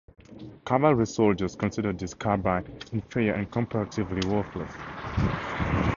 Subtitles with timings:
[0.65, 4.73] Cavalry soldiers considered this carbine inferior and "comparatively worthless".